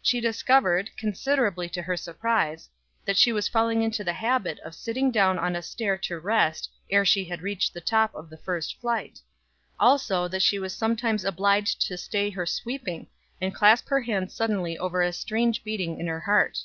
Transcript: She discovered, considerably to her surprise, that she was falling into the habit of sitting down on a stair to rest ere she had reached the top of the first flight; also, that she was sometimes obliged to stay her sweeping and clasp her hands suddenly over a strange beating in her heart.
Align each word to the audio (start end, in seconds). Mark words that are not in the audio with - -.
She 0.00 0.22
discovered, 0.22 0.88
considerably 0.96 1.68
to 1.68 1.82
her 1.82 1.98
surprise, 1.98 2.70
that 3.04 3.18
she 3.18 3.30
was 3.30 3.46
falling 3.46 3.82
into 3.82 4.02
the 4.02 4.14
habit 4.14 4.58
of 4.60 4.74
sitting 4.74 5.10
down 5.10 5.38
on 5.38 5.54
a 5.54 5.60
stair 5.60 5.98
to 5.98 6.18
rest 6.18 6.70
ere 6.88 7.04
she 7.04 7.26
had 7.26 7.42
reached 7.42 7.74
the 7.74 7.82
top 7.82 8.14
of 8.14 8.30
the 8.30 8.38
first 8.38 8.80
flight; 8.80 9.18
also, 9.78 10.28
that 10.28 10.40
she 10.40 10.58
was 10.58 10.74
sometimes 10.74 11.26
obliged 11.26 11.86
to 11.88 11.98
stay 11.98 12.30
her 12.30 12.46
sweeping 12.46 13.08
and 13.38 13.54
clasp 13.54 13.88
her 13.90 14.00
hands 14.00 14.32
suddenly 14.34 14.78
over 14.78 15.02
a 15.02 15.12
strange 15.12 15.62
beating 15.62 16.00
in 16.00 16.06
her 16.06 16.20
heart. 16.20 16.56